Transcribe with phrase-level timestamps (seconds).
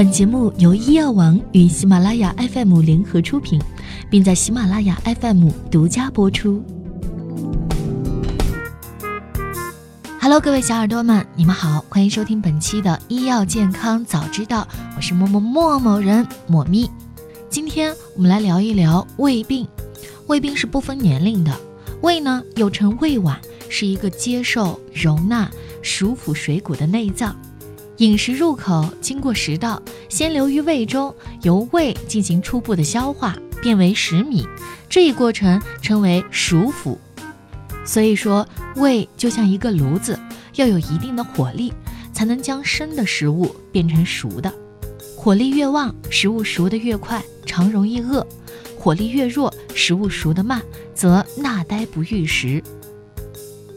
[0.00, 3.60] 本节目由医药王与喜马拉雅 FM 联合出品，
[4.08, 6.64] 并在喜马拉雅 FM 独家播出。
[10.18, 14.66] Hello，各位小耳朵们，你们好，欢迎收听本期的医药健康早知道，
[14.96, 16.90] 我是默默默某人抹咪。
[17.50, 19.68] 今天我们来聊一聊胃病。
[20.28, 21.54] 胃病是不分年龄的，
[22.00, 23.36] 胃呢又称胃脘，
[23.68, 25.50] 是一个接受、容纳、
[25.82, 27.36] 熟腐水谷的内脏。
[28.00, 34.48] 饮食入口经过食道，先流于胃中，由胃进行初步的消化，变为食糜。
[34.88, 36.98] 这一过程称为熟腐。
[37.84, 40.18] 所以说，胃就像一个炉子，
[40.54, 41.74] 要有一定的火力，
[42.10, 44.50] 才能将生的食物变成熟的。
[45.14, 48.24] 火力越旺，食物熟得越快，常容易饿；
[48.78, 50.62] 火力越弱，食物熟得慢，
[50.94, 52.64] 则纳呆不欲食。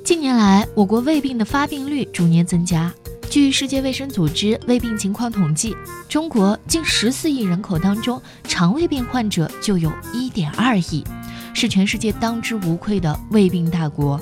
[0.02, 2.94] 近年来，我国胃病的发病率逐年增加。
[3.34, 5.76] 据世界卫生组织胃病情况统计，
[6.08, 11.03] 中国近十四亿人口当中，肠胃病患者就有一点二亿，
[11.52, 14.22] 是全世界当之无愧的胃病大国。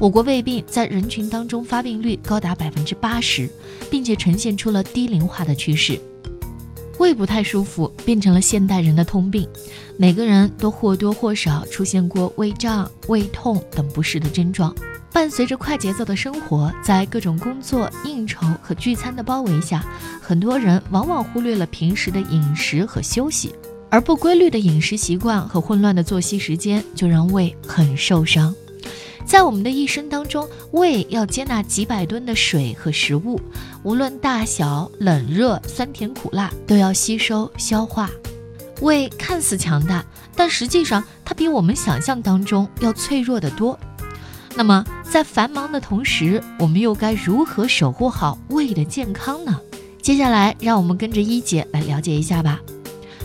[0.00, 3.48] 我国胃病在人群当中发病率高达百分之八十，
[3.92, 5.96] 并且呈现出了低龄化的趋势。
[6.98, 9.48] 胃不太舒服变成了现代人的通病，
[9.96, 14.74] 每个人都或多或少出现过胃胀、胃痛等不适的症状。
[15.16, 19.82] 伴随着快节奏的生活，在各种工作、应酬和聚餐的包围下，
[20.20, 23.54] 很多人往往忽略了平时的饮食和休息，
[23.88, 28.54] 而不规律的饮食习惯和混乱的作息时间，就让胃很受伤。
[29.24, 33.40] 在我们的一生当中，胃要接纳几百吨的水和食物，
[33.84, 38.10] 无论大小、冷热、酸甜苦辣，都要吸收消化。
[38.82, 40.04] 胃看似强大，
[40.36, 43.80] 但实际上它比我们想象当中要脆弱得多。
[44.56, 49.60] 那么，在繁忙的同时，我们又该如何守护好胃的健康呢？
[50.00, 52.58] 接下来，让我们跟着一姐来了解一下吧。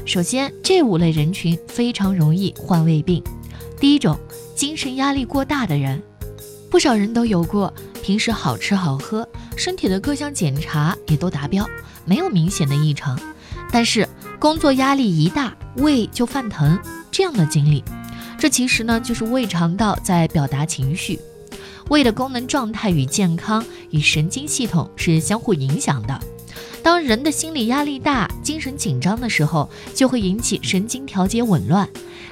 [0.05, 3.23] 首先，这五类人群非常容易患胃病。
[3.79, 4.19] 第一种，
[4.55, 6.03] 精神压力过大的人，
[6.69, 7.73] 不少人都有过。
[8.03, 9.25] 平时好吃好喝，
[9.55, 11.65] 身体的各项检查也都达标，
[12.03, 13.17] 没有明显的异常。
[13.71, 14.05] 但是
[14.37, 16.77] 工作压力一大，胃就犯疼，
[17.09, 17.81] 这样的经历。
[18.41, 21.19] 这其实呢，就是胃肠道在表达情绪。
[21.89, 26.19] 胃的功能状态与健康与神经系统是相互影响的。
[26.81, 31.87] 当人的心理压力大、精神紧张的时候，就会引起神经调节紊乱，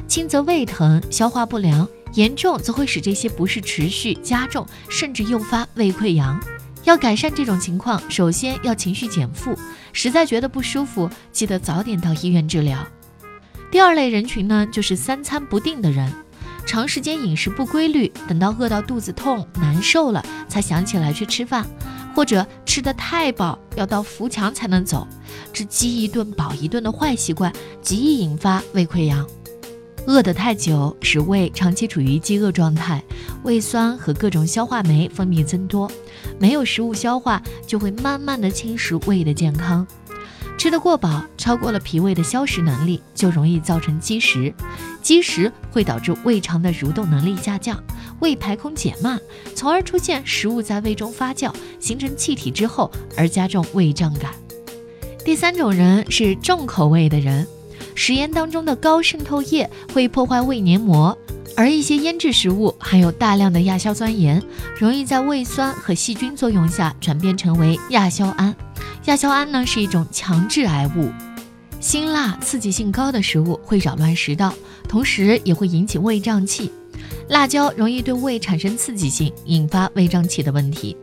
[0.08, 6.42] 轻则胃疼、消化不良，严重则会使这些不适持续加重，甚至诱发胃溃疡。
[6.86, 9.56] 要改善这种情况，首先要情绪减负，
[9.94, 12.84] 实在觉得不舒服，记得早点到医院治疗。
[13.72, 16.12] 第二类人群呢，就是三餐不定的人，
[16.66, 21.66] 长时间饮食不规律，等到饿到肚子痛难受了，才想起来去吃饭，
[22.16, 25.08] 或者吃得太饱，要到扶墙才能走，
[25.54, 29.26] 这饥一顿饱一顿的坏习惯，极易引发胃溃疡。
[30.08, 33.04] 饿得太久，使胃长期处于饥饿状态，
[33.44, 35.92] 胃酸和各种消化酶分泌增多，
[36.40, 39.86] 没有食物消化，就会慢慢的侵蚀胃的健康。
[40.60, 44.54] 吃得过饱，超过了脾胃的消食能力，就容易造成积食。
[45.02, 47.82] 积食会导致胃肠的蠕动能力下降，
[48.20, 49.18] 胃排空减慢，
[49.56, 51.50] 从而出现食物在胃中发酵，
[51.80, 54.34] 形成气体之后，而加重胃胀感。
[55.24, 57.48] 第三种人是重口味的人，
[57.96, 61.18] 食盐当中的高渗透液会破坏胃黏膜，
[61.56, 64.44] 而一些腌制食物含有大量的亚硝酸盐，
[64.78, 68.54] 容易在胃酸和细菌作用下转变成为亚硝胺。
[69.06, 71.10] 亚硝胺呢是一种强致癌物，
[71.80, 74.54] 辛辣刺激性高的食物会扰乱食道，
[74.88, 76.72] 同时也会引起胃胀气。
[77.30, 80.96] 辣椒容易对胃产生刺激性，引发胃胀气的问题。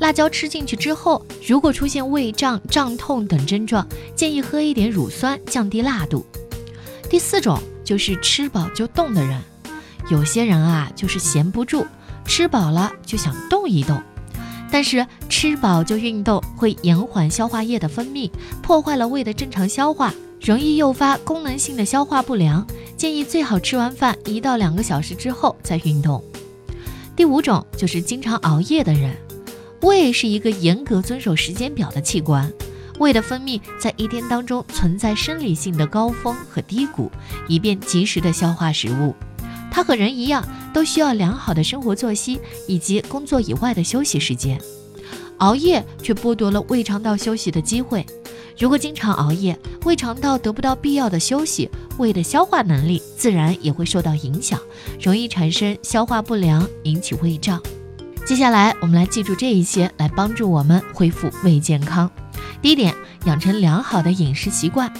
[0.00, 6.26] 辣椒吃进去之后，如果出现胃胀、胀痛等症状，建议喝一点乳酸降低辣度。
[7.08, 9.40] 第四种就是吃饱就动的人，
[10.10, 11.86] 有些人啊就是闲不住，
[12.24, 14.02] 吃饱了就想动一动。
[14.70, 18.30] 但是吃饱就运动会延缓消化液的分泌，
[18.60, 22.66] 破坏了胃的正常消化，容易诱发功能性的消化不良。
[22.96, 26.22] 建议最好吃完饭一到两个小时之后再运动。
[27.14, 29.16] 第五种就是经常熬夜的人，
[29.82, 32.50] 胃是一个严格遵守时间表的器官，
[32.98, 37.12] 胃的分泌在一天当中存在生理性的高峰和低谷，
[37.46, 39.14] 以便及时的消化食物。
[39.74, 42.38] 它和人一样，都需要良好的生活作息
[42.68, 44.56] 以及工作以外的休息时间。
[45.38, 48.06] 熬夜却剥夺了胃肠道休息的机会。
[48.56, 51.68] 如果经常熬夜，胃肠道得不到必要的休息，
[51.98, 54.60] 胃的消化能力自然也会受到影响，
[55.02, 57.60] 容易产生消化不良，引起胃胀。
[58.24, 62.08] 接下来，我们来记住这一些，来帮助我们恢复胃健康。
[62.62, 62.94] 第一点，
[63.24, 64.90] 养成良好的饮食习惯，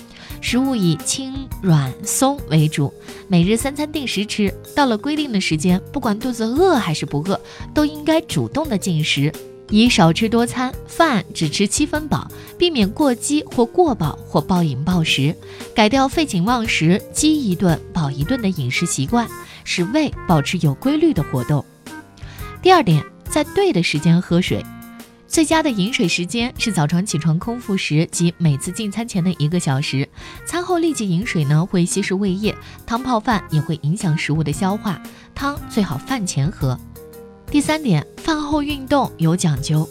[0.45, 2.93] 食物以轻软松为主，
[3.29, 4.53] 每日三餐定时吃。
[4.77, 7.41] 到了规定的时间，不管肚子饿还是不饿，
[7.73, 9.33] 都应该主动的进食，
[9.71, 15.35] 以少吃多餐，饭只吃七分饱，避免过饥或过饱或暴饮暴食，
[15.75, 19.27] 改掉废寝忘食、饥一顿饱一顿的饮食习惯，
[19.65, 21.65] 使胃保持有规律的活动。
[22.61, 24.63] 第二点，在对的时间喝水。
[25.35, 30.09] 最佳的饮水时间是早上起床空腹时及每次进餐前的一个小时。
[30.47, 32.55] 餐后立即饮水呢，会稀释胃液，
[32.87, 35.03] 汤泡饭也会影响食物的消化。
[35.35, 36.79] 汤最好饭前喝。
[37.51, 39.89] 第三点，饭后运动有讲究。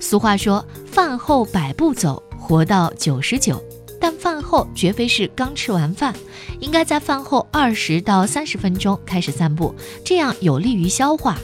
[0.00, 3.62] 俗话说，饭后百步走，活到九十九。
[4.00, 6.14] 但饭后绝非是刚吃完饭，
[6.58, 11.36] 应该在饭后二十到三十分钟开始散步，这样有利于消化。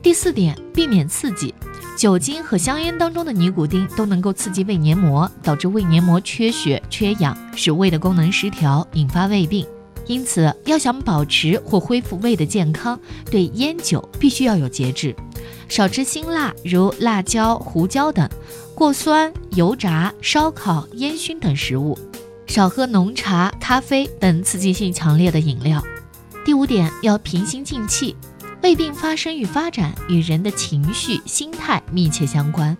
[0.00, 1.52] 第四点，避免刺激。
[1.98, 9.66] 酒精和香烟当中的尼古丁都能够刺激胃黏膜，导致胃黏膜缺血、缺氧，使胃的功能失调，引发胃病。
[10.06, 12.96] 因此，要想保持或恢复胃的健康，
[13.32, 15.12] 对烟酒必须要有节制，
[15.68, 18.30] 少吃辛辣如辣椒、胡椒等，
[18.76, 21.98] 过酸、油炸、烧烤、烟熏等食物，
[22.46, 25.82] 少喝浓茶、咖啡等刺激性强烈的饮料。
[26.44, 28.14] 第五点，要平心静气。
[28.62, 32.76] 胃病发生与发展与人的情绪、心态密切相关，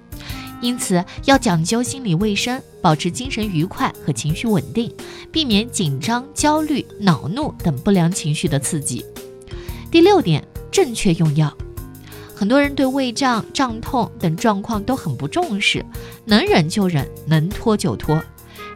[0.60, 4.92] 因此要讲究心理卫生，保持精神愉快和情绪稳定，
[5.30, 9.04] 避免紧张、焦虑、恼怒等不良情绪的刺激。
[9.90, 11.56] 第六点，正确用药。
[12.34, 15.84] 很多人对胃胀、胀痛等状况都很不重视，
[16.24, 18.22] 能忍就忍，能拖就拖。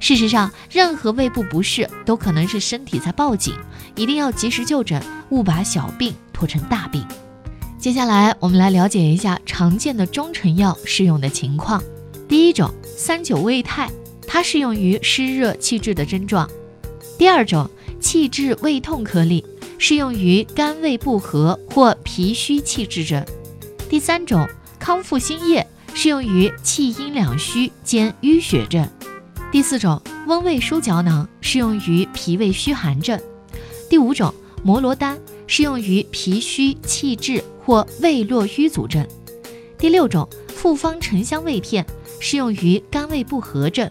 [0.00, 3.54] 事实上，任何胃部不适都可能是身体在报警，
[3.96, 6.14] 一定要及时就诊，勿把小病。
[6.32, 7.04] 拖成大病。
[7.78, 11.82] 接下来，我们来了解一下常见的中成药适用的情况。
[12.28, 13.90] 第一种，三九胃泰，
[14.26, 16.48] 它适用于湿热气滞的症状。
[17.18, 17.68] 第二种，
[18.00, 19.44] 气滞胃痛颗粒，
[19.78, 23.24] 适用于肝胃不和或脾虚气滞症。
[23.88, 24.48] 第三种，
[24.78, 28.88] 康复新液，适用于气阴两虚兼淤血症。
[29.50, 33.20] 第四种，温胃舒胶囊，适用于脾胃虚寒症。
[33.90, 34.32] 第五种，
[34.62, 35.18] 摩罗丹。
[35.54, 39.06] 适用于脾虚气滞或胃络瘀阻症。
[39.76, 41.84] 第六种复方沉香胃片，
[42.18, 43.90] 适用于肝胃不和症。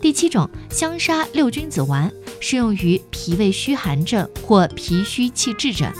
[0.00, 2.10] 第七种香砂六君子丸，
[2.40, 5.92] 适用于脾胃虚寒症或脾虚气滞症。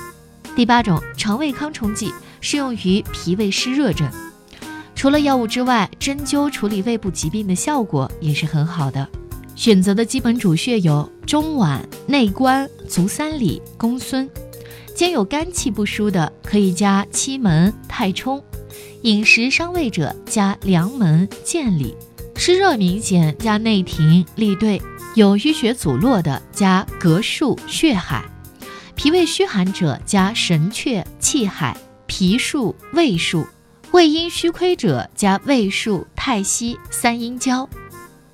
[0.57, 2.11] 第八种肠胃康冲剂，
[2.41, 4.11] 适用于脾胃湿热症。
[4.95, 9.07] 除了药物之外，针灸处理胃部疾病的效果也是很好的。
[9.55, 14.27] 选择的基本主穴有中脘、内关、足三里、公孙。
[14.95, 18.41] 兼有肝气不舒的，可以加期门、太冲；
[19.03, 21.97] 饮食伤胃者加梁门、健里；
[22.37, 24.81] 湿热明显加内庭、利兑；
[25.17, 28.23] 有淤血阻络的加膈腧、血海；
[28.95, 31.77] 脾胃虚寒者加神阙、气海、
[32.07, 33.45] 脾腧、胃腧；
[33.91, 37.69] 胃阴虚亏者加胃腧、太溪、三阴交。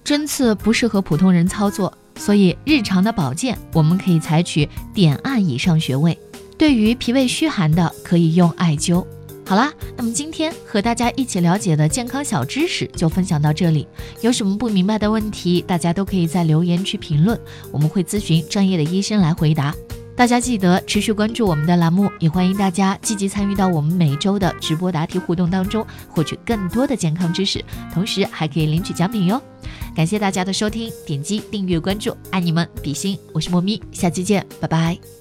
[0.04, 6.18] 针刺不适合普通人操作，所以日常的保健我们可以采取点按以上穴位。
[6.60, 9.02] 对于脾胃虚寒的，可以用艾灸。
[9.46, 13.88] 好啦，那么今天和大家一起了解的健康小知识就分享到这里。
[14.20, 17.40] 有什么不明白的问题，大家都可以在留言区评论，
[17.72, 19.74] 我们会咨询专业的医生来回答。
[20.14, 29.40] 大家记得持续关注我们的栏目，也欢迎大家积极参与到我们每周的直播答题互动当中，获取更多的健康知识，同时还可以领取奖品哟。
[29.96, 35.19] 感谢大家的收听，点击订阅关注，爱你们，比心，我是莫咪，下期见，拜拜。